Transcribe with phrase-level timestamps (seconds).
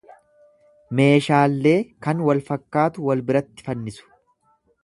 [0.99, 1.75] Meeshaallee
[2.07, 4.13] kan wal fakkaatu wal biratti fannisu.